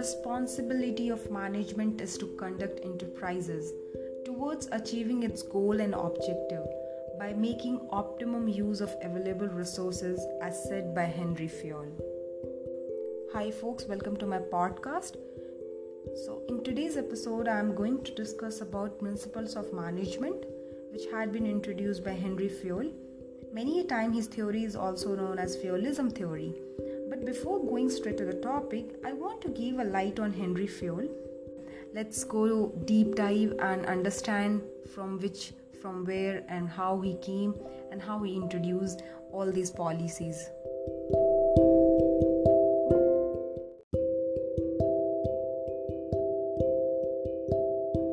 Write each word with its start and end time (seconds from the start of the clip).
responsibility 0.00 1.10
of 1.10 1.30
management 1.30 2.00
is 2.00 2.16
to 2.16 2.26
conduct 2.38 2.80
enterprises 2.82 3.74
towards 4.24 4.66
achieving 4.72 5.22
its 5.22 5.42
goal 5.42 5.78
and 5.78 5.94
objective 5.94 6.64
by 7.18 7.34
making 7.34 7.86
optimum 7.90 8.48
use 8.48 8.80
of 8.80 8.94
available 9.02 9.48
resources, 9.48 10.26
as 10.40 10.62
said 10.66 10.94
by 10.94 11.02
Henry 11.02 11.48
Fayol. 11.48 11.90
Hi, 13.34 13.50
folks, 13.50 13.84
welcome 13.84 14.16
to 14.16 14.24
my 14.24 14.38
podcast. 14.38 15.18
So, 16.24 16.40
in 16.48 16.64
today's 16.64 16.96
episode, 16.96 17.46
I 17.46 17.58
am 17.58 17.74
going 17.74 18.02
to 18.04 18.14
discuss 18.14 18.62
about 18.62 18.98
principles 19.00 19.54
of 19.54 19.70
management, 19.74 20.46
which 20.92 21.04
had 21.12 21.30
been 21.30 21.44
introduced 21.44 22.02
by 22.02 22.12
Henry 22.12 22.48
Fayol. 22.48 22.90
Many 23.52 23.80
a 23.80 23.84
time, 23.84 24.14
his 24.14 24.28
theory 24.28 24.64
is 24.64 24.76
also 24.76 25.14
known 25.14 25.38
as 25.38 25.58
Fayolism 25.58 26.10
theory. 26.10 26.54
But 27.10 27.26
before 27.26 27.58
going 27.58 27.90
straight 27.90 28.18
to 28.18 28.24
the 28.24 28.34
topic, 28.34 28.94
I 29.04 29.12
want 29.12 29.40
to 29.42 29.48
give 29.48 29.80
a 29.80 29.84
light 29.84 30.20
on 30.20 30.32
Henry 30.32 30.68
Fayol. 30.68 31.08
Let's 31.92 32.22
go 32.22 32.68
deep 32.84 33.16
dive 33.16 33.54
and 33.58 33.84
understand 33.86 34.62
from 34.94 35.18
which, 35.18 35.52
from 35.82 36.04
where, 36.04 36.44
and 36.48 36.68
how 36.68 37.00
he 37.00 37.16
came 37.16 37.56
and 37.90 38.00
how 38.00 38.22
he 38.22 38.36
introduced 38.36 39.02
all 39.32 39.50
these 39.50 39.72
policies. 39.72 40.38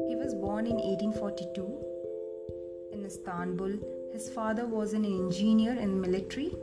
He 0.09 0.15
was 0.15 0.33
born 0.33 0.65
in 0.65 0.77
1842 0.77 1.77
in 2.93 3.05
Istanbul. 3.05 3.77
His 4.11 4.27
father 4.29 4.65
was 4.65 4.93
an 4.93 5.05
engineer 5.05 5.73
in 5.73 6.01
military, 6.01 6.55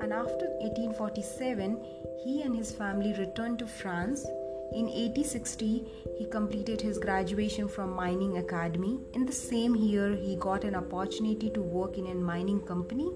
and 0.00 0.12
after 0.12 0.46
1847, 0.60 1.84
he 2.24 2.42
and 2.42 2.56
his 2.56 2.72
family 2.72 3.12
returned 3.18 3.58
to 3.58 3.66
France. 3.66 4.24
In 4.72 4.86
1860, 4.86 5.84
he 6.18 6.26
completed 6.26 6.80
his 6.80 6.98
graduation 6.98 7.68
from 7.68 7.94
Mining 7.94 8.38
Academy. 8.38 8.98
In 9.14 9.26
the 9.26 9.32
same 9.32 9.74
year, 9.74 10.14
he 10.14 10.36
got 10.36 10.64
an 10.64 10.74
opportunity 10.74 11.50
to 11.50 11.60
work 11.60 11.98
in 11.98 12.06
a 12.06 12.14
mining 12.14 12.60
company, 12.60 13.10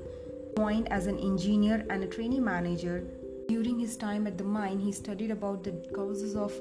joined 0.57 0.91
as 0.93 1.07
an 1.07 1.19
engineer 1.19 1.87
and 1.91 2.03
a 2.03 2.07
trainee 2.07 2.41
manager. 2.41 3.07
During 3.49 3.79
his 3.79 3.97
time 3.97 4.27
at 4.27 4.37
the 4.37 4.45
mine, 4.45 4.81
he 4.81 4.91
studied 4.91 5.31
about 5.31 5.65
the 5.65 5.73
causes 5.95 6.35
of 6.35 6.53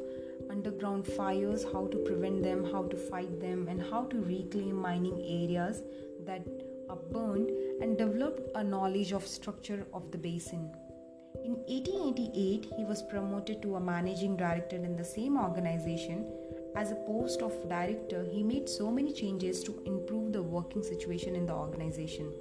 underground 0.50 1.08
fires, 1.08 1.66
how 1.74 1.88
to 1.88 1.98
prevent 1.98 2.44
them, 2.44 2.64
how 2.72 2.84
to 2.84 2.96
fight 2.96 3.40
them, 3.40 3.68
and 3.68 3.82
how 3.82 4.04
to 4.06 4.22
reclaim 4.22 4.76
mining 4.76 5.20
areas 5.20 5.82
that 6.26 6.46
are 6.94 7.02
burned, 7.12 7.50
and 7.82 7.98
developed 7.98 8.50
a 8.56 8.64
knowledge 8.64 9.12
of 9.12 9.28
structure 9.28 9.86
of 9.94 10.12
the 10.12 10.18
basin. 10.18 10.72
In 11.44 11.56
1888, 11.68 12.72
he 12.78 12.86
was 12.86 13.04
promoted 13.04 13.62
to 13.64 13.76
a 13.76 13.86
managing 13.92 14.38
director 14.38 14.78
in 14.78 14.96
the 14.96 15.04
same 15.04 15.38
organization. 15.38 16.26
As 16.76 16.92
a 16.92 17.04
post 17.12 17.42
of 17.42 17.70
director, 17.70 18.24
he 18.32 18.44
made 18.44 18.70
so 18.70 18.92
many 18.92 19.12
changes 19.12 19.64
to 19.64 19.82
improve 19.86 20.34
the 20.34 20.42
working 20.42 20.84
situation 20.84 21.36
in 21.36 21.46
the 21.46 21.54
organization 21.54 22.32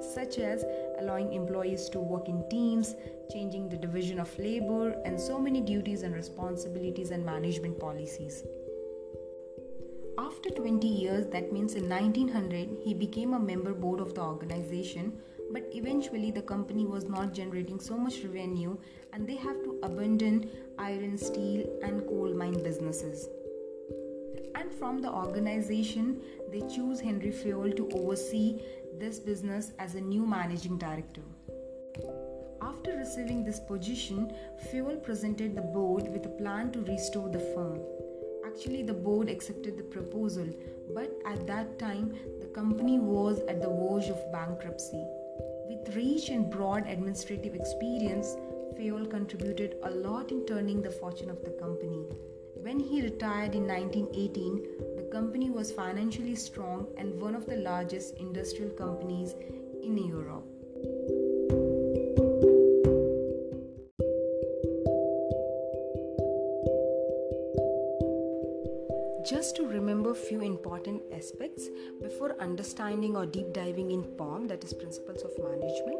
such 0.00 0.38
as 0.38 0.64
allowing 0.98 1.32
employees 1.32 1.88
to 1.90 1.98
work 1.98 2.28
in 2.28 2.48
teams, 2.48 2.94
changing 3.32 3.68
the 3.68 3.76
division 3.76 4.18
of 4.18 4.38
labor, 4.38 4.90
and 5.04 5.20
so 5.20 5.38
many 5.38 5.60
duties 5.60 6.02
and 6.02 6.14
responsibilities 6.14 7.10
and 7.10 7.24
management 7.24 7.78
policies. 7.78 8.44
After 10.18 10.50
20 10.50 10.84
years, 10.88 11.26
that 11.28 11.52
means 11.52 11.74
in 11.76 11.88
1900, 11.88 12.78
he 12.82 12.92
became 12.92 13.34
a 13.34 13.38
member 13.38 13.72
board 13.72 14.00
of 14.00 14.16
the 14.16 14.20
organization, 14.20 15.12
but 15.52 15.62
eventually 15.72 16.32
the 16.32 16.42
company 16.42 16.84
was 16.84 17.04
not 17.04 17.32
generating 17.32 17.78
so 17.78 17.96
much 17.96 18.24
revenue 18.24 18.76
and 19.12 19.28
they 19.28 19.36
have 19.36 19.62
to 19.62 19.78
abandon 19.84 20.50
iron, 20.76 21.16
steel, 21.16 21.78
and 21.84 22.04
coal 22.08 22.34
mine 22.34 22.60
businesses. 22.64 23.28
And 24.56 24.72
from 24.72 25.00
the 25.00 25.12
organization, 25.12 26.20
they 26.50 26.62
choose 26.62 26.98
Henry 26.98 27.30
Fayol 27.30 27.76
to 27.76 27.88
oversee 27.92 28.60
this 28.98 29.20
business 29.20 29.70
as 29.78 29.94
a 29.94 30.00
new 30.00 30.26
managing 30.26 30.78
director. 30.78 31.22
After 32.60 32.96
receiving 32.96 33.44
this 33.44 33.60
position, 33.60 34.34
Fayol 34.66 35.00
presented 35.00 35.54
the 35.54 35.62
board 35.62 36.08
with 36.08 36.26
a 36.26 36.36
plan 36.40 36.72
to 36.72 36.80
restore 36.80 37.28
the 37.28 37.38
firm. 37.54 37.78
Actually, 38.58 38.82
the 38.82 38.92
board 38.92 39.28
accepted 39.28 39.76
the 39.78 39.84
proposal, 39.84 40.48
but 40.92 41.12
at 41.24 41.46
that 41.46 41.78
time, 41.78 42.12
the 42.40 42.46
company 42.46 42.98
was 42.98 43.38
at 43.46 43.60
the 43.62 43.68
verge 43.68 44.08
of 44.08 44.32
bankruptcy. 44.32 45.04
With 45.68 45.94
rich 45.94 46.28
and 46.28 46.50
broad 46.50 46.84
administrative 46.88 47.54
experience, 47.54 48.34
Fayol 48.76 49.08
contributed 49.08 49.76
a 49.84 49.90
lot 49.92 50.32
in 50.32 50.44
turning 50.44 50.82
the 50.82 50.90
fortune 50.90 51.30
of 51.30 51.44
the 51.44 51.52
company. 51.52 52.04
When 52.56 52.80
he 52.80 53.00
retired 53.00 53.54
in 53.54 53.68
1918, 53.68 54.96
the 54.96 55.08
company 55.12 55.50
was 55.50 55.70
financially 55.70 56.34
strong 56.34 56.88
and 56.96 57.20
one 57.20 57.36
of 57.36 57.46
the 57.46 57.58
largest 57.58 58.16
industrial 58.16 58.70
companies 58.70 59.36
in 59.84 59.96
Europe. 59.98 60.47
Just 69.28 69.56
to 69.56 69.66
remember 69.66 70.14
few 70.14 70.40
important 70.40 71.02
aspects 71.12 71.68
before 72.00 72.40
understanding 72.40 73.14
or 73.14 73.26
deep 73.26 73.52
diving 73.52 73.90
in 73.90 74.02
POM, 74.16 74.48
that 74.48 74.64
is 74.64 74.72
Principles 74.72 75.20
of 75.20 75.36
Management, 75.38 75.98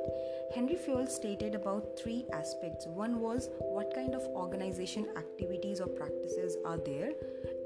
Henry 0.55 0.77
Fayol 0.77 1.07
stated 1.07 1.55
about 1.55 1.99
three 1.99 2.25
aspects. 2.33 2.87
One 2.87 3.21
was 3.21 3.51
what 3.59 3.93
kind 3.95 4.15
of 4.15 4.23
organization 4.29 5.09
activities 5.15 5.79
or 5.79 5.89
practices 5.89 6.57
are 6.65 6.79
there, 6.79 7.13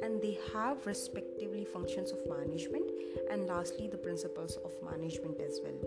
and 0.03 0.21
they 0.21 0.37
have 0.53 0.85
respectively 0.85 1.65
functions 1.65 2.11
of 2.11 2.19
management, 2.27 2.91
and 3.31 3.47
lastly, 3.47 3.87
the 3.87 3.99
principles 3.99 4.59
of 4.65 4.73
management 4.83 5.41
as 5.41 5.61
well. 5.63 5.79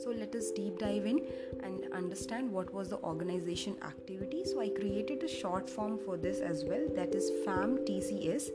So 0.00 0.10
let 0.10 0.34
us 0.34 0.50
deep 0.50 0.80
dive 0.80 1.06
in 1.06 1.24
and 1.62 1.86
understand 1.92 2.50
what 2.50 2.74
was 2.74 2.88
the 2.88 2.98
organization 2.98 3.76
activity. 3.84 4.44
So 4.44 4.60
I 4.60 4.70
created 4.70 5.22
a 5.22 5.28
short 5.28 5.70
form 5.70 5.98
for 6.04 6.16
this 6.16 6.40
as 6.40 6.64
well, 6.64 6.88
that 6.96 7.14
is 7.14 7.30
FAM 7.44 7.78
TCS 7.86 8.50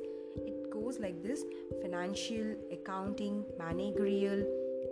goes 0.86 1.00
like 1.00 1.22
this 1.24 1.44
financial, 1.82 2.56
accounting, 2.72 3.44
managerial, 3.58 4.46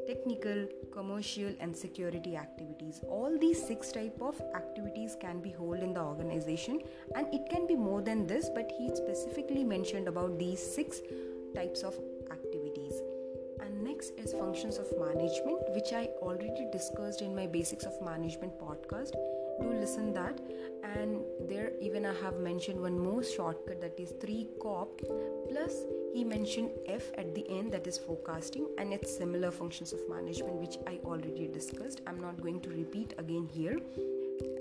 technical, 0.08 0.66
commercial, 0.92 1.52
and 1.59 1.76
security 1.76 2.36
activities. 2.36 3.02
All 3.08 3.38
these 3.40 3.66
six 3.66 3.92
type 3.92 4.18
of 4.22 4.42
activities 4.56 5.16
can 5.20 5.40
be 5.40 5.50
held 5.50 5.80
in 5.80 5.94
the 5.94 6.02
organization, 6.02 6.81
and 7.16 7.34
it 7.34 7.48
can 7.50 7.68
be 7.68 7.76
more 7.76 8.02
than 8.02 8.26
this, 8.28 8.50
but 8.54 8.72
he 8.78 8.90
specifically 8.96 9.64
mentioned 9.64 10.08
about 10.08 10.40
these 10.40 10.59
six 10.59 11.02
types 11.56 11.84
of 11.84 11.96
activities. 12.31 12.94
And 13.62 13.84
next 13.84 14.12
is 14.18 14.34
functions 14.34 14.78
of 14.78 14.88
management, 15.00 15.70
which 15.75 15.94
I 15.94 16.10
already 16.22 16.68
discussed 16.72 17.22
in 17.22 17.36
my 17.36 17.48
basics 17.48 17.86
of 17.86 18.02
management 18.02 18.60
podcast 18.60 19.14
do 19.62 19.74
listen 19.74 20.14
that. 20.14 20.40
And 20.84 21.22
there 21.47 21.72
even 21.81 22.06
i 22.06 22.14
have 22.22 22.40
mentioned 22.40 22.80
one 22.80 22.97
more 23.00 23.24
shortcut 23.24 23.80
that 23.81 24.00
is 24.00 24.14
3 24.22 24.47
cop 24.62 25.02
plus 25.50 25.78
he 26.14 26.24
mentioned 26.24 26.72
f 26.86 27.06
at 27.18 27.34
the 27.36 27.46
end 27.50 27.72
that 27.72 27.88
is 27.88 27.97
forecasting 27.97 28.68
and 28.78 28.94
its 28.94 29.16
similar 29.18 29.52
functions 29.52 29.94
of 29.94 30.02
management 30.09 30.56
which 30.56 30.78
i 30.88 31.00
already 31.06 31.47
discussed. 31.47 32.02
I'm 32.06 32.19
not 32.19 32.42
going 32.42 32.59
to 32.62 32.69
repeat 32.69 33.13
again 33.18 33.47
here. 33.53 33.80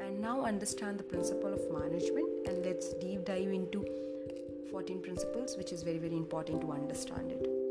And 0.00 0.20
now 0.20 0.44
understand 0.44 0.98
the 0.98 1.04
principle 1.04 1.52
of 1.52 1.60
management 1.72 2.48
and 2.48 2.64
let's 2.64 2.94
deep 2.94 3.25
dive 3.25 3.52
into 3.60 3.84
14 4.70 5.02
principles 5.02 5.56
which 5.56 5.72
is 5.72 5.82
very 5.82 5.98
very 5.98 6.16
important 6.16 6.60
to 6.62 6.72
understand 6.72 7.32
it 7.32 7.61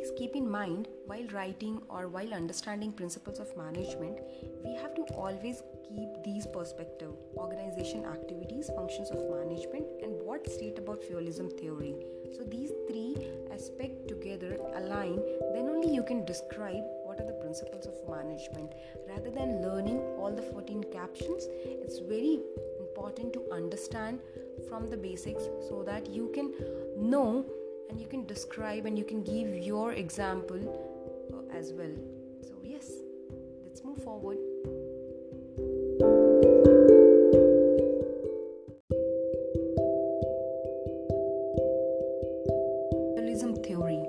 Please 0.00 0.12
keep 0.16 0.34
in 0.34 0.50
mind 0.50 0.88
while 1.04 1.26
writing 1.30 1.82
or 1.90 2.08
while 2.08 2.32
understanding 2.32 2.90
principles 2.90 3.38
of 3.38 3.54
management, 3.54 4.18
we 4.64 4.74
have 4.76 4.94
to 4.94 5.02
always 5.12 5.62
keep 5.86 6.08
these 6.24 6.46
perspective 6.46 7.10
organization 7.36 8.06
activities, 8.06 8.70
functions 8.74 9.10
of 9.10 9.18
management, 9.28 9.84
and 10.02 10.14
what 10.22 10.50
state 10.50 10.78
about 10.78 11.02
Fayolism 11.02 11.52
theory. 11.60 11.94
So 12.34 12.44
these 12.44 12.72
three 12.88 13.14
aspects 13.52 14.08
together 14.08 14.56
align, 14.74 15.20
then 15.52 15.68
only 15.68 15.92
you 15.94 16.02
can 16.02 16.24
describe 16.24 16.84
what 17.04 17.20
are 17.20 17.26
the 17.26 17.38
principles 17.44 17.84
of 17.84 18.08
management. 18.08 18.72
Rather 19.06 19.30
than 19.30 19.60
learning 19.60 19.98
all 20.16 20.32
the 20.34 20.40
14 20.40 20.82
captions, 20.90 21.46
it's 21.66 21.98
very 21.98 22.40
important 22.78 23.34
to 23.34 23.52
understand 23.52 24.20
from 24.66 24.88
the 24.88 24.96
basics 24.96 25.42
so 25.68 25.82
that 25.82 26.08
you 26.08 26.30
can 26.34 26.54
know 26.96 27.44
and 27.90 28.00
you 28.00 28.06
can 28.06 28.24
describe 28.24 28.86
and 28.86 28.96
you 28.96 29.04
can 29.04 29.22
give 29.24 29.48
your 29.52 29.92
example 29.92 30.60
uh, 31.34 31.58
as 31.58 31.72
well. 31.72 31.90
So, 32.46 32.54
yes, 32.62 32.88
let's 33.64 33.84
move 33.84 34.02
forward. 34.02 34.38
theory. 43.66 44.04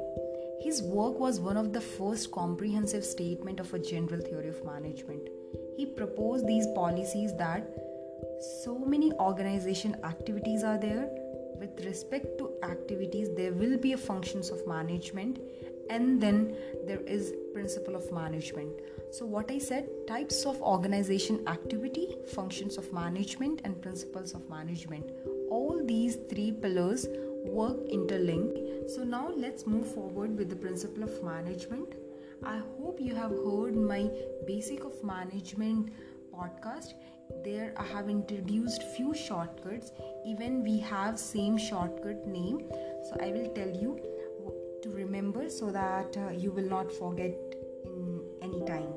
His 0.59 0.81
work 0.81 1.19
was 1.19 1.39
one 1.39 1.57
of 1.57 1.73
the 1.73 1.81
first 1.81 2.31
comprehensive 2.31 3.03
statement 3.03 3.59
of 3.59 3.73
a 3.73 3.79
general 3.79 4.21
theory 4.21 4.49
of 4.49 4.63
management. 4.63 5.27
He 5.77 5.85
proposed 5.85 6.47
these 6.47 6.67
policies 6.75 7.35
that 7.37 7.67
so 8.63 8.77
many 8.79 9.11
organization 9.13 9.97
activities 10.03 10.63
are 10.63 10.77
there 10.77 11.09
with 11.61 11.85
respect 11.85 12.39
to 12.39 12.51
activities 12.63 13.29
will 13.61 13.77
be 13.77 13.93
a 13.93 13.97
functions 13.97 14.49
of 14.49 14.65
management 14.67 15.39
and 15.89 16.21
then 16.21 16.55
there 16.87 17.01
is 17.01 17.33
principle 17.53 17.95
of 17.95 18.11
management. 18.11 18.71
So 19.17 19.25
what 19.25 19.51
i 19.51 19.57
said 19.69 19.89
types 20.07 20.45
of 20.51 20.61
organization 20.73 21.41
activity 21.55 22.05
functions 22.35 22.77
of 22.83 22.91
management 22.99 23.61
and 23.65 23.81
principles 23.87 24.33
of 24.39 24.49
management. 24.49 25.11
All 25.49 25.81
these 25.93 26.17
three 26.29 26.51
pillars 26.51 27.07
work 27.59 27.77
interlinked 27.89 28.71
so 28.87 29.03
now 29.03 29.29
let's 29.35 29.67
move 29.67 29.87
forward 29.93 30.37
with 30.37 30.49
the 30.49 30.55
principle 30.55 31.03
of 31.03 31.23
management. 31.23 31.93
I 32.43 32.61
hope 32.77 32.99
you 32.99 33.13
have 33.15 33.31
heard 33.31 33.75
my 33.75 34.09
basic 34.47 34.83
of 34.83 35.03
management 35.03 35.91
podcast. 36.33 36.93
There 37.45 37.73
i 37.77 37.83
have 37.83 38.09
introduced 38.09 38.83
few 38.95 39.13
shortcuts. 39.13 39.91
Even 40.25 40.63
we 40.63 40.79
have 40.79 41.19
same 41.19 41.57
shortcut 41.57 42.27
name 42.27 42.59
so 43.09 43.17
i 43.21 43.31
will 43.31 43.49
tell 43.59 43.69
you 43.69 43.99
to 44.81 44.89
remember 44.89 45.49
so 45.49 45.71
that 45.71 46.17
uh, 46.17 46.31
you 46.31 46.51
will 46.51 46.69
not 46.69 46.91
forget 46.91 47.35
in 47.85 48.21
any 48.41 48.61
time. 48.65 48.93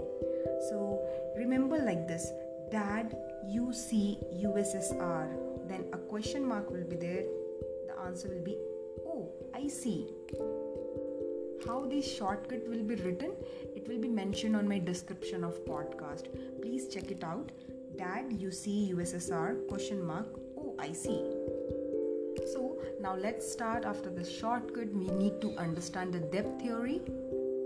So 0.69 1.01
remember 1.37 1.79
like 1.79 2.07
this. 2.09 2.31
Dad 2.71 3.17
you 3.47 3.73
see 3.73 4.19
ussr 4.43 5.29
then 5.69 5.85
a 5.93 5.99
question 5.99 6.45
mark 6.45 6.71
will 6.71 6.85
be 6.85 6.97
there. 6.97 7.25
The 7.89 8.01
answer 8.07 8.29
will 8.29 8.45
be 8.45 8.57
oh 9.07 9.29
i 9.55 9.69
see. 9.69 10.09
How 11.67 11.87
this 11.87 12.07
shortcut 12.17 12.67
will 12.69 12.83
be 12.83 12.95
written? 12.97 13.33
It 13.75 13.89
will 13.89 13.99
be 13.99 14.09
mentioned 14.09 14.57
on 14.57 14.69
my 14.69 14.79
description 14.79 15.45
of 15.45 15.65
podcast. 15.65 16.27
Please 16.61 16.89
check 16.89 17.11
it 17.11 17.25
out. 17.25 17.53
Dad 17.97 18.33
you 18.33 18.51
see 18.51 18.93
ussr 18.95 19.67
question 19.69 20.05
mark 20.05 20.27
oh 20.59 20.75
i 20.81 20.93
see 20.93 21.21
so 22.53 22.79
now 23.01 23.15
let's 23.17 23.51
start 23.51 23.85
after 23.85 24.11
the 24.11 24.25
shortcut 24.25 24.93
we 24.93 25.07
need 25.23 25.41
to 25.41 25.57
understand 25.57 26.13
the 26.13 26.21
depth 26.21 26.63
theory 26.63 27.01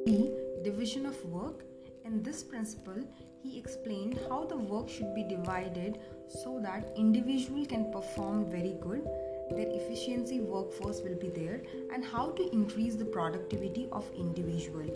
the 0.06 0.32
division 0.64 1.06
of 1.06 1.22
work. 1.26 1.64
In 2.04 2.22
this 2.22 2.42
principle 2.42 3.02
he 3.42 3.58
explained 3.58 4.18
how 4.28 4.44
the 4.44 4.56
work 4.56 4.88
should 4.88 5.14
be 5.14 5.22
divided 5.22 5.98
so 6.28 6.60
that 6.62 6.92
individual 6.96 7.66
can 7.66 7.92
perform 7.92 8.50
very 8.50 8.76
good. 8.80 9.04
Their 9.50 9.68
efficiency 9.68 10.40
workforce 10.40 11.00
will 11.02 11.16
be 11.16 11.28
there 11.28 11.62
and 11.92 12.04
how 12.04 12.30
to 12.32 12.48
increase 12.52 12.96
the 12.96 13.04
productivity 13.04 13.88
of 13.92 14.10
individual. 14.16 14.88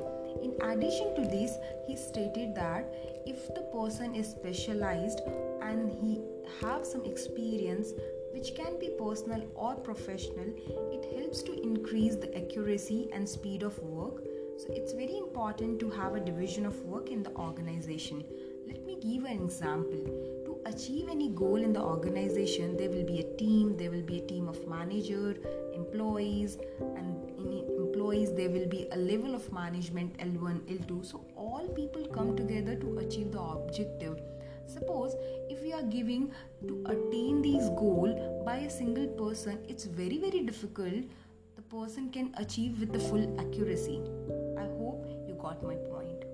In 0.42 0.52
addition 0.70 1.14
to 1.16 1.22
this 1.22 1.52
he 1.86 1.96
stated 1.96 2.54
that 2.54 2.92
if 3.26 3.54
the 3.54 3.62
person 3.76 4.14
is 4.14 4.30
specialized 4.30 5.20
and 5.60 5.90
he 5.90 6.20
have 6.60 6.86
some 6.86 7.04
experience 7.04 7.92
which 8.32 8.54
can 8.54 8.78
be 8.78 8.90
personal 8.98 9.42
or 9.54 9.74
professional 9.74 10.52
it 10.92 11.04
helps 11.16 11.42
to 11.42 11.62
increase 11.62 12.16
the 12.16 12.36
accuracy 12.36 13.08
and 13.12 13.28
speed 13.28 13.62
of 13.62 13.78
work. 13.80 14.24
So 14.58 14.66
it's 14.70 14.92
very 14.92 15.16
important 15.16 15.80
to 15.80 15.90
have 15.90 16.14
a 16.14 16.20
division 16.20 16.66
of 16.66 16.78
work 16.84 17.10
in 17.10 17.22
the 17.22 17.34
organization. 17.36 18.24
Let 18.66 18.84
me 18.84 18.98
give 19.00 19.24
an 19.24 19.42
example. 19.42 20.04
To 20.46 20.58
achieve 20.66 21.08
any 21.10 21.30
goal 21.30 21.56
in 21.56 21.72
the 21.72 21.82
organization 21.82 22.76
there 22.76 22.88
will 22.88 23.04
be 23.04 23.20
a 23.20 23.36
team 23.36 23.76
there 23.76 23.90
will 23.90 24.02
be 24.02 24.18
a 24.18 24.26
team 24.26 24.48
of 24.48 24.66
manager 24.68 25.36
employees 25.74 26.58
and 26.80 27.30
in 27.38 27.64
employees 27.76 28.32
there 28.34 28.48
will 28.50 28.68
be 28.68 28.86
a 28.92 28.96
level 28.96 29.34
of 29.34 29.50
management 29.52 30.16
l1 30.18 30.60
l2 30.76 31.04
so 31.04 31.24
all 31.36 31.66
people 31.80 32.06
come 32.18 32.36
together 32.36 32.76
to 32.76 32.98
achieve 32.98 33.32
the 33.32 33.40
objective. 33.40 34.20
Suppose 34.66 35.16
we 35.62 35.72
are 35.72 35.82
giving 35.82 36.30
to 36.66 36.84
attain 36.86 37.42
these 37.42 37.68
goal 37.82 38.42
by 38.44 38.56
a 38.58 38.70
single 38.70 39.06
person 39.24 39.58
it's 39.68 39.84
very 39.84 40.18
very 40.18 40.40
difficult 40.40 41.04
the 41.56 41.62
person 41.76 42.08
can 42.10 42.32
achieve 42.38 42.80
with 42.80 42.92
the 42.92 42.98
full 42.98 43.24
accuracy. 43.38 44.00
I 44.58 44.62
hope 44.78 45.06
you 45.28 45.34
got 45.34 45.62
my 45.62 45.74
point. 45.74 46.24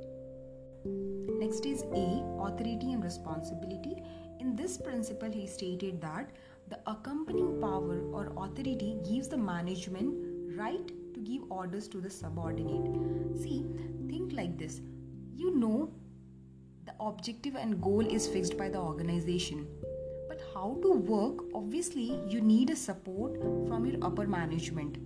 Next 1.40 1.66
is 1.66 1.82
a 1.82 2.24
authority 2.40 2.92
and 2.92 3.02
responsibility. 3.02 4.02
In 4.40 4.54
this 4.54 4.78
principle, 4.78 5.30
he 5.30 5.46
stated 5.46 6.00
that 6.00 6.30
the 6.68 6.78
accompanying 6.86 7.60
power 7.60 8.00
or 8.12 8.32
authority 8.36 8.98
gives 9.08 9.28
the 9.28 9.36
management 9.36 10.14
right 10.56 10.88
to 11.14 11.20
give 11.20 11.42
orders 11.50 11.88
to 11.88 12.00
the 12.00 12.10
subordinate. 12.10 13.40
See, 13.40 13.66
think 14.08 14.32
like 14.32 14.56
this. 14.56 14.80
You 15.34 15.54
know 15.56 15.90
the 16.88 17.04
objective 17.04 17.54
and 17.54 17.82
goal 17.82 18.06
is 18.06 18.26
fixed 18.26 18.56
by 18.56 18.68
the 18.70 18.78
organization. 18.78 19.66
But 20.26 20.40
how 20.54 20.78
to 20.82 20.92
work, 20.92 21.44
obviously, 21.54 22.18
you 22.26 22.40
need 22.40 22.70
a 22.70 22.76
support 22.76 23.34
from 23.68 23.84
your 23.84 24.02
upper 24.02 24.26
management. 24.26 24.96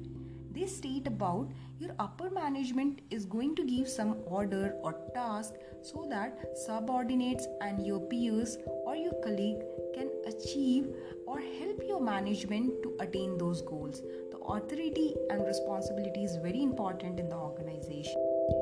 They 0.54 0.66
state 0.66 1.08
about 1.08 1.50
your 1.80 1.90
upper 1.98 2.30
management 2.30 3.00
is 3.10 3.24
going 3.24 3.56
to 3.56 3.64
give 3.64 3.88
some 3.88 4.18
order 4.26 4.76
or 4.82 4.94
task 5.12 5.54
so 5.82 6.06
that 6.08 6.38
subordinates 6.54 7.48
and 7.60 7.84
your 7.84 7.98
peers 7.98 8.58
or 8.84 8.94
your 8.94 9.14
colleague 9.24 9.62
can 9.94 10.10
achieve 10.26 10.94
or 11.26 11.40
help 11.40 11.82
your 11.84 12.00
management 12.00 12.80
to 12.84 12.96
attain 13.00 13.38
those 13.38 13.62
goals. 13.62 14.02
The 14.30 14.38
authority 14.38 15.16
and 15.30 15.44
responsibility 15.44 16.22
is 16.22 16.36
very 16.36 16.62
important 16.62 17.18
in 17.18 17.28
the 17.28 17.36
organization. 17.36 18.61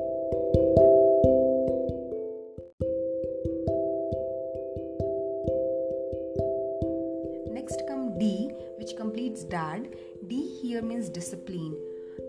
Here 10.71 10.81
means 10.81 11.09
discipline. 11.09 11.75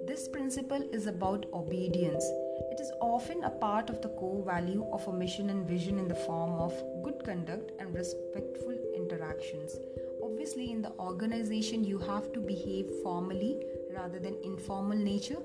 This 0.04 0.26
principle 0.26 0.82
is 0.92 1.06
about 1.06 1.46
obedience. 1.54 2.24
It 2.72 2.80
is 2.80 2.90
often 3.00 3.44
a 3.44 3.50
part 3.50 3.88
of 3.88 4.02
the 4.02 4.08
core 4.08 4.44
value 4.44 4.84
of 4.92 5.06
a 5.06 5.12
mission 5.12 5.50
and 5.50 5.64
vision 5.64 5.96
in 5.96 6.08
the 6.08 6.20
form 6.26 6.54
of 6.64 6.72
good 7.04 7.22
conduct 7.24 7.70
and 7.78 7.94
respectful 7.94 8.76
interactions. 8.96 9.76
Obviously, 10.24 10.72
in 10.72 10.82
the 10.82 10.90
organization, 10.98 11.84
you 11.84 11.98
have 11.98 12.32
to 12.32 12.40
behave 12.40 12.90
formally 13.04 13.60
rather 13.96 14.18
than 14.18 14.36
informal 14.42 14.98
nature. 14.98 15.42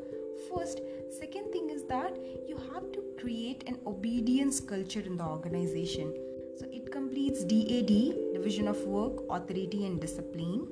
First, 0.50 0.82
second 1.20 1.52
thing 1.52 1.70
is 1.70 1.84
that 1.84 2.18
you 2.48 2.58
have 2.74 2.92
to 2.94 3.04
create 3.20 3.64
an 3.68 3.78
obedience 3.86 4.60
culture 4.60 5.02
in 5.02 5.18
the 5.18 5.24
organization. 5.24 6.16
So 6.58 6.66
it 6.72 6.92
completes 6.92 7.44
DAD, 7.44 7.94
division 8.34 8.68
of 8.68 8.84
work, 8.86 9.24
authority, 9.30 9.86
and 9.86 10.02
discipline. 10.02 10.68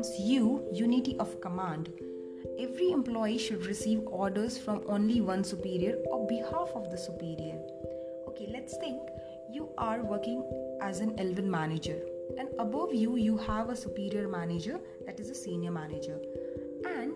That 0.00 0.18
U, 0.18 0.66
unity 0.72 1.14
of 1.18 1.40
command. 1.42 1.90
Every 2.58 2.90
employee 2.90 3.36
should 3.36 3.66
receive 3.66 4.06
orders 4.06 4.56
from 4.56 4.82
only 4.86 5.20
one 5.20 5.44
superior 5.44 5.96
or 6.10 6.26
behalf 6.26 6.70
of 6.74 6.90
the 6.90 6.96
superior. 6.96 7.58
Okay, 8.28 8.48
let's 8.50 8.78
think 8.78 8.98
you 9.52 9.68
are 9.76 10.02
working 10.02 10.42
as 10.80 11.00
an 11.00 11.16
L1 11.16 11.44
manager, 11.44 12.00
and 12.38 12.48
above 12.58 12.94
you, 12.94 13.16
you 13.16 13.36
have 13.36 13.68
a 13.68 13.76
superior 13.76 14.26
manager 14.26 14.80
that 15.04 15.20
is 15.20 15.28
a 15.28 15.34
senior 15.34 15.70
manager, 15.70 16.18
and 16.86 17.12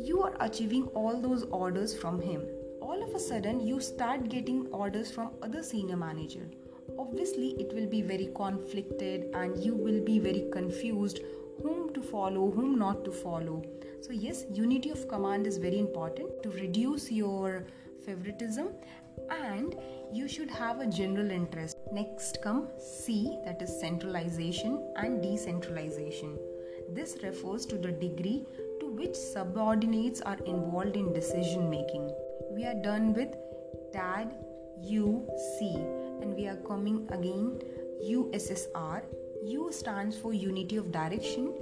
you 0.00 0.20
are 0.22 0.34
achieving 0.40 0.88
all 0.94 1.20
those 1.20 1.44
orders 1.44 1.96
from 1.96 2.20
him. 2.20 2.42
All 2.80 3.04
of 3.04 3.14
a 3.14 3.20
sudden, 3.20 3.60
you 3.60 3.80
start 3.80 4.28
getting 4.28 4.66
orders 4.72 5.12
from 5.12 5.30
other 5.42 5.62
senior 5.62 5.96
manager 5.96 6.50
obviously 6.98 7.48
it 7.58 7.74
will 7.74 7.86
be 7.86 8.00
very 8.00 8.30
conflicted 8.34 9.24
and 9.34 9.62
you 9.62 9.74
will 9.74 10.02
be 10.04 10.18
very 10.18 10.48
confused 10.52 11.18
whom 11.62 11.92
to 11.94 12.02
follow, 12.02 12.50
whom 12.50 12.78
not 12.78 13.04
to 13.04 13.12
follow. 13.12 13.62
So, 14.00 14.12
yes, 14.12 14.44
unity 14.52 14.90
of 14.90 15.08
command 15.08 15.46
is 15.46 15.58
very 15.58 15.78
important 15.78 16.42
to 16.42 16.50
reduce 16.50 17.10
your 17.10 17.66
favoritism 18.04 18.68
and 19.30 19.74
you 20.12 20.28
should 20.28 20.50
have 20.50 20.80
a 20.80 20.86
general 20.86 21.30
interest. 21.30 21.76
Next 21.92 22.40
come 22.42 22.68
C 22.78 23.38
that 23.44 23.60
is 23.62 23.80
centralization 23.80 24.92
and 24.96 25.22
decentralization. 25.22 26.38
This 26.90 27.16
refers 27.22 27.66
to 27.66 27.76
the 27.76 27.90
degree 27.90 28.46
to 28.80 28.86
which 28.86 29.14
subordinates 29.14 30.20
are 30.20 30.38
involved 30.46 30.96
in 30.96 31.12
decision 31.12 31.68
making. 31.68 32.10
We 32.50 32.64
are 32.64 32.80
done 32.80 33.12
with 33.12 33.34
DAD 33.92 34.34
U, 34.82 35.26
C, 35.58 35.74
and 36.20 36.34
we 36.34 36.46
are 36.46 36.56
coming 36.56 37.08
again 37.10 37.60
USSR 38.04 39.02
U 39.44 39.70
stands 39.72 40.16
for 40.16 40.32
unity 40.32 40.76
of 40.76 40.92
direction. 40.92 41.54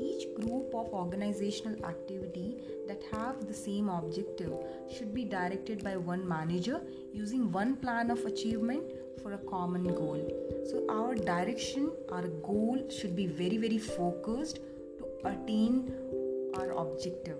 Each 0.00 0.26
group 0.34 0.74
of 0.74 0.92
organizational 0.92 1.84
activity 1.84 2.56
that 2.88 3.02
have 3.12 3.46
the 3.46 3.54
same 3.54 3.88
objective 3.88 4.52
should 4.92 5.14
be 5.14 5.24
directed 5.24 5.84
by 5.84 5.96
one 5.96 6.26
manager 6.26 6.80
using 7.12 7.52
one 7.52 7.76
plan 7.76 8.10
of 8.10 8.24
achievement 8.24 8.82
for 9.22 9.34
a 9.34 9.38
common 9.38 9.84
goal. 9.84 10.20
So 10.68 10.84
our 10.88 11.14
direction, 11.14 11.92
our 12.10 12.26
goal 12.26 12.88
should 12.90 13.14
be 13.14 13.26
very 13.26 13.58
very 13.58 13.78
focused 13.78 14.58
to 14.98 15.28
attain 15.28 15.92
our 16.56 16.72
objective. 16.72 17.38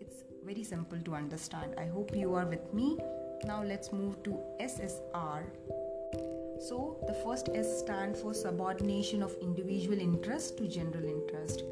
It's 0.00 0.24
very 0.44 0.64
simple 0.64 0.98
to 1.04 1.14
understand. 1.14 1.74
I 1.76 1.86
hope 1.86 2.16
you 2.16 2.34
are 2.34 2.46
with 2.46 2.72
me. 2.72 2.98
Now 3.44 3.62
let's 3.62 3.92
move 3.92 4.22
to 4.22 4.38
SSR. 4.60 5.42
So, 6.68 6.96
the 7.08 7.14
first 7.24 7.48
S 7.52 7.80
stands 7.80 8.20
for 8.20 8.32
subordination 8.32 9.20
of 9.20 9.36
individual 9.42 9.98
interest 9.98 10.58
to 10.58 10.68
general 10.68 11.04
interest. 11.04 11.64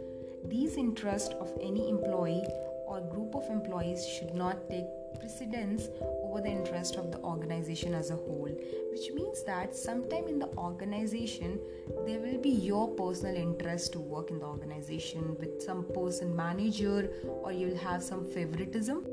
These 0.49 0.77
interests 0.77 1.33
of 1.41 1.57
any 1.63 1.89
employee 1.89 2.45
or 2.89 3.01
group 3.01 3.37
of 3.37 3.49
employees 3.49 4.05
should 4.05 4.35
not 4.35 4.69
take 4.69 4.87
precedence 5.21 5.89
over 6.25 6.41
the 6.41 6.49
interest 6.49 6.97
of 6.97 7.13
the 7.13 7.19
organization 7.21 7.95
as 7.95 8.11
a 8.11 8.17
whole 8.17 8.51
which 8.91 9.13
means 9.13 9.43
that 9.45 9.77
sometime 9.77 10.27
in 10.27 10.39
the 10.39 10.49
organization 10.57 11.61
there 12.07 12.21
will 12.21 12.39
be 12.39 12.51
your 12.51 12.89
personal 12.89 13.37
interest 13.37 13.93
to 13.93 14.01
work 14.01 14.31
in 14.31 14.39
the 14.39 14.47
organization 14.47 15.37
with 15.39 15.63
some 15.63 15.85
person 15.95 16.35
manager 16.35 17.11
or 17.27 17.53
you'll 17.53 17.77
have 17.77 18.03
some 18.03 18.25
favoritism 18.25 19.05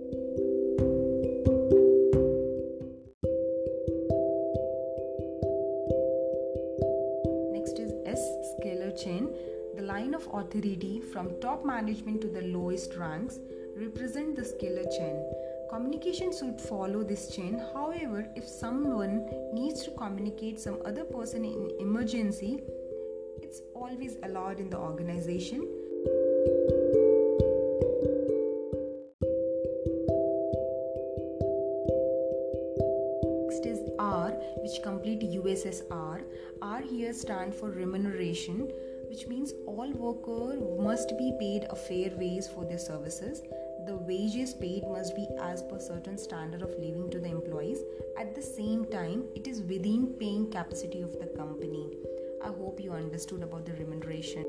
line 9.97 10.13
of 10.13 10.27
authority 10.31 11.01
from 11.11 11.39
top 11.41 11.65
management 11.65 12.21
to 12.21 12.27
the 12.27 12.41
lowest 12.41 12.95
ranks 12.95 13.39
represent 13.75 14.35
the 14.35 14.43
scalar 14.43 14.87
chain 14.95 15.17
Communication 15.69 16.31
should 16.31 16.61
follow 16.61 17.03
this 17.03 17.35
chain. 17.35 17.59
However, 17.73 18.25
if 18.37 18.47
someone 18.47 19.25
needs 19.53 19.83
to 19.83 19.91
communicate 19.91 20.61
some 20.61 20.77
other 20.85 21.03
person 21.03 21.43
in 21.43 21.71
emergency, 21.79 22.61
it's 23.41 23.61
always 23.75 24.15
allowed 24.23 24.61
in 24.61 24.69
the 24.69 24.77
organization. 24.77 25.67
Next 33.57 33.65
is 33.65 33.89
R, 33.99 34.29
which 34.61 34.81
complete 34.83 35.21
USSR. 35.21 36.21
R 36.61 36.81
here 36.81 37.11
stand 37.11 37.55
for 37.55 37.71
remuneration, 37.71 38.71
which 39.09 39.27
means 39.27 39.53
all 39.65 39.91
worker 39.91 40.59
must 40.81 41.17
be 41.17 41.33
paid 41.39 41.65
a 41.69 41.75
fair 41.75 42.11
wage 42.17 42.47
for 42.47 42.65
their 42.65 42.77
services. 42.79 43.41
The 43.85 43.95
wages 43.95 44.53
paid 44.53 44.83
must 44.83 45.15
be 45.15 45.27
as 45.41 45.63
per 45.63 45.79
certain 45.79 46.17
standard 46.17 46.61
of 46.61 46.71
living 46.71 47.09
to 47.11 47.19
the 47.19 47.29
employees. 47.29 47.79
At 48.17 48.35
the 48.35 48.41
same 48.41 48.85
time 48.85 49.23
it 49.35 49.47
is 49.47 49.61
within 49.61 50.07
paying 50.19 50.51
capacity 50.51 51.01
of 51.01 51.17
the 51.19 51.27
company. 51.27 51.89
I 52.43 52.47
hope 52.47 52.79
you 52.81 52.91
understood 52.91 53.43
about 53.43 53.65
the 53.65 53.73
remuneration. 53.73 54.43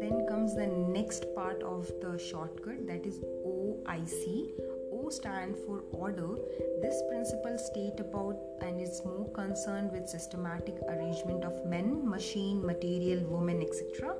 Then 0.00 0.26
comes 0.28 0.54
the 0.54 0.66
next 0.66 1.32
part 1.34 1.62
of 1.62 1.90
the 2.00 2.18
shortcut 2.18 2.86
that 2.86 3.06
is 3.06 3.20
oic 3.46 4.79
stand 5.08 5.56
for 5.64 5.84
order, 5.92 6.34
this 6.82 7.02
principle 7.08 7.56
state 7.56 7.98
about 8.00 8.36
and 8.60 8.80
is 8.80 9.00
more 9.04 9.30
concerned 9.30 9.92
with 9.92 10.08
systematic 10.08 10.76
arrangement 10.88 11.44
of 11.44 11.64
men, 11.64 12.06
machine, 12.08 12.60
material, 12.66 13.24
women, 13.28 13.62
etc. 13.62 14.16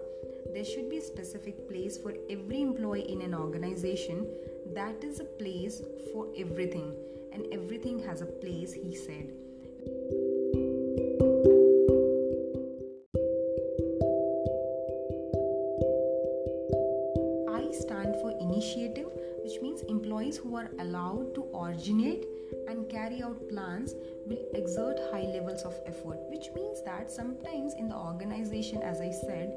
There 0.54 0.64
should 0.64 0.88
be 0.88 1.00
specific 1.00 1.68
place 1.68 1.98
for 1.98 2.14
every 2.30 2.62
employee 2.62 3.10
in 3.10 3.20
an 3.20 3.34
organization. 3.34 4.26
That 4.74 5.04
is 5.04 5.20
a 5.20 5.24
place 5.24 5.82
for 6.12 6.28
everything, 6.38 6.94
and 7.32 7.46
everything 7.52 7.98
has 8.04 8.22
a 8.22 8.26
place, 8.26 8.72
he 8.72 8.94
said. 8.94 9.32
I 17.48 17.70
stand 17.72 18.16
for 18.20 18.32
initiative 18.40 19.10
which 19.50 19.60
means 19.62 19.82
employees 19.82 20.36
who 20.36 20.54
are 20.56 20.70
allowed 20.78 21.34
to 21.34 21.44
originate 21.54 22.26
and 22.68 22.88
carry 22.88 23.20
out 23.22 23.48
plans 23.48 23.94
will 24.26 24.44
exert 24.54 24.96
high 25.10 25.26
levels 25.36 25.62
of 25.62 25.74
effort 25.86 26.18
which 26.30 26.50
means 26.54 26.82
that 26.84 27.10
sometimes 27.10 27.74
in 27.74 27.88
the 27.88 27.96
organization 27.96 28.80
as 28.82 29.00
i 29.00 29.10
said 29.10 29.52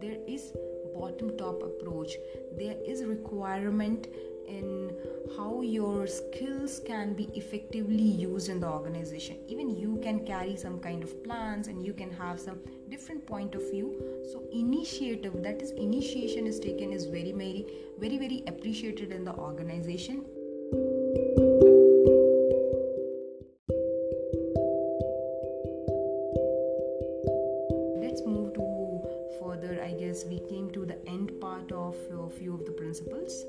there 0.00 0.18
is 0.26 0.52
bottom 0.98 1.36
top 1.36 1.62
approach. 1.62 2.16
There 2.56 2.76
is 2.86 3.04
requirement 3.04 4.08
in 4.46 4.92
how 5.36 5.60
your 5.60 6.06
skills 6.06 6.80
can 6.84 7.14
be 7.14 7.24
effectively 7.34 8.10
used 8.28 8.48
in 8.48 8.60
the 8.60 8.68
organization. 8.68 9.36
Even 9.46 9.76
you 9.76 9.98
can 10.02 10.26
carry 10.26 10.56
some 10.56 10.80
kind 10.80 11.02
of 11.02 11.22
plans 11.22 11.68
and 11.68 11.84
you 11.84 11.92
can 11.92 12.10
have 12.10 12.40
some 12.40 12.58
different 12.90 13.26
point 13.26 13.54
of 13.54 13.70
view 13.70 13.88
so 14.32 14.42
initiative 14.52 15.42
that 15.42 15.60
is 15.62 15.70
initiation 15.72 16.46
is 16.46 16.58
taken 16.60 16.92
is 16.92 17.06
very 17.06 17.32
very 17.32 17.66
very 17.98 18.18
very 18.18 18.42
appreciated 18.46 19.12
in 19.12 19.24
the 19.24 19.34
organization 19.34 20.24
let's 28.02 28.22
move 28.26 28.52
to 28.54 28.66
further 29.40 29.80
i 29.84 29.92
guess 30.02 30.24
we 30.34 30.40
came 30.50 30.70
to 30.70 30.84
the 30.84 30.98
end 31.06 31.32
part 31.40 31.72
of 31.72 31.96
a 32.20 32.30
few 32.30 32.54
of 32.54 32.64
the 32.64 32.72
principles 32.72 33.44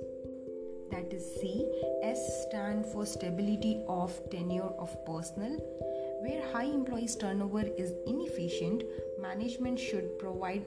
that 0.92 1.14
is 1.14 1.24
C. 1.40 1.68
S 2.04 2.48
stand 2.48 2.86
for 2.86 3.06
stability 3.06 3.84
of 3.88 4.12
tenure 4.32 4.72
of 4.80 4.94
personnel. 5.06 5.58
Where 6.22 6.52
high 6.52 6.66
employees 6.66 7.16
turnover 7.16 7.62
is 7.62 7.94
inefficient, 8.06 8.84
management 9.22 9.80
should 9.80 10.20
provide 10.20 10.66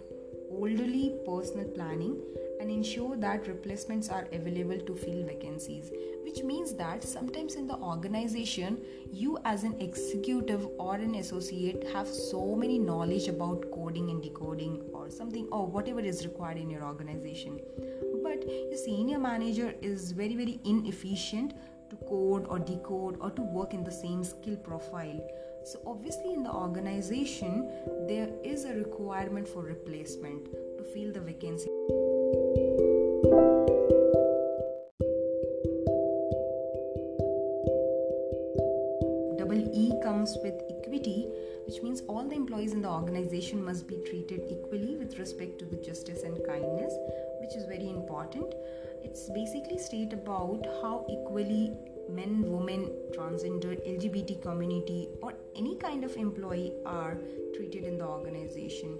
orderly 0.51 1.15
personal 1.25 1.69
planning 1.69 2.21
and 2.61 2.71
ensure 2.71 3.17
that 3.17 3.49
replacements 3.49 4.09
are 4.09 4.29
available 4.33 4.79
to 4.79 4.95
fill 4.95 5.25
vacancies 5.25 5.91
which 6.33 6.45
means 6.45 6.73
that 6.73 7.05
sometimes 7.05 7.57
in 7.57 7.67
the 7.67 7.77
organization 7.77 8.79
you 9.13 9.39
as 9.45 9.65
an 9.65 9.79
executive 9.81 10.67
or 10.79 10.95
an 10.95 11.17
associate 11.17 11.85
have 11.93 12.09
so 12.09 12.55
many 12.55 12.79
knowledge 12.79 13.29
about 13.29 13.71
coding 13.71 14.09
and 14.09 14.23
decoding 14.23 14.81
or 14.95 15.11
something 15.11 15.47
or 15.53 15.67
whatever 15.67 16.01
is 16.01 16.25
required 16.25 16.57
in 16.57 16.71
your 16.71 16.85
organization. 16.85 17.61
But 18.23 18.49
your 18.49 18.77
senior 18.77 19.19
manager 19.19 19.75
is 19.83 20.13
very 20.13 20.35
very 20.35 20.59
inefficient 20.65 21.53
to 21.93 22.05
code 22.07 22.47
or 22.49 22.59
decode 22.59 23.19
or 23.21 23.31
to 23.31 23.43
work 23.43 23.75
in 23.75 23.85
the 23.85 23.93
same 23.93 24.25
skill 24.25 24.57
profile. 24.57 25.21
So 25.65 25.79
obviously 25.87 26.33
in 26.33 26.43
the 26.43 26.53
organization 26.53 27.69
there 28.09 28.31
is 28.43 28.65
a 28.65 28.75
requirement 28.75 29.47
for 29.47 29.63
replacement 29.63 30.47
to 30.79 30.85
fill 30.95 31.13
the 31.13 31.21
vacancy. 31.21 31.69
Double 39.39 39.63
e 39.75 39.93
comes 40.03 40.39
with 40.43 40.55
equity 40.71 41.29
which 41.67 41.83
means 41.83 42.01
all 42.09 42.25
the 42.25 42.35
employees 42.35 42.73
in 42.73 42.83
the 42.83 42.89
organization 42.89 43.63
must 43.63 43.87
be 43.87 43.99
treated 44.09 44.41
equally 44.49 44.97
with 44.97 45.19
respect 45.19 45.59
to 45.59 45.65
the 45.67 45.77
justice 45.77 46.23
and 46.23 46.45
kindness 46.47 46.95
which 47.41 47.55
is 47.55 47.65
very 47.67 47.89
important 47.91 48.55
it's 49.05 49.29
basically 49.31 49.79
state 49.79 50.13
about 50.13 50.67
how 50.81 51.05
equally 51.15 51.73
men 52.09 52.43
women 52.53 52.83
transgender 53.15 53.73
lgbt 53.95 54.41
community 54.43 55.09
or 55.23 55.33
any 55.57 55.77
kind 55.77 56.05
of 56.05 56.17
employee 56.17 56.73
are 56.85 57.17
treated 57.55 57.85
in 57.85 57.99
the 57.99 58.05
organization 58.05 58.99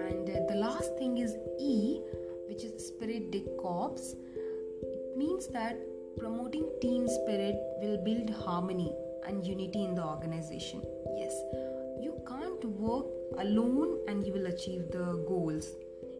and 0.00 0.26
the 0.50 0.58
last 0.66 0.96
thing 0.98 1.18
is 1.18 1.36
e 1.58 2.00
which 2.48 2.64
is 2.64 2.74
spirit 2.88 3.30
de 3.30 3.40
corps 3.62 4.14
it 4.82 5.16
means 5.16 5.48
that 5.48 5.76
promoting 6.18 6.68
team 6.80 7.08
spirit 7.08 7.56
will 7.80 7.98
build 8.04 8.30
harmony 8.44 8.92
and 9.26 9.46
unity 9.46 9.84
in 9.84 9.94
the 9.94 10.04
organization. 10.04 10.82
Work 12.82 13.06
alone 13.38 14.00
and 14.08 14.26
you 14.26 14.32
will 14.32 14.46
achieve 14.46 14.90
the 14.90 15.24
goals. 15.28 15.76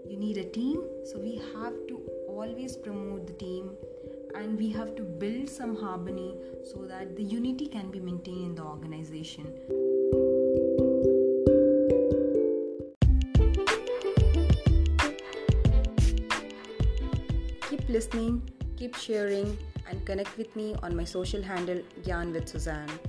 You 0.09 0.17
need 0.17 0.37
a 0.37 0.45
team, 0.45 0.85
so 1.05 1.19
we 1.19 1.43
have 1.55 1.75
to 1.89 2.01
always 2.29 2.77
promote 2.77 3.27
the 3.27 3.33
team 3.33 3.73
and 4.37 4.57
we 4.57 4.71
have 4.71 4.95
to 4.95 5.03
build 5.03 5.49
some 5.49 5.75
harmony 5.75 6.37
so 6.63 6.85
that 6.87 7.17
the 7.17 7.25
unity 7.25 7.67
can 7.67 7.91
be 7.91 7.99
maintained 7.99 8.47
in 8.47 8.55
the 8.55 8.63
organization. 8.63 9.53
Keep 17.71 17.89
listening, 17.89 18.41
keep 18.77 18.95
sharing, 18.95 19.59
and 19.91 20.07
connect 20.07 20.39
with 20.39 20.55
me 20.55 20.77
on 20.85 20.95
my 20.95 21.03
social 21.03 21.43
handle 21.43 21.83
Gyan 22.05 22.33
with 22.33 22.49
Suzanne. 22.49 23.01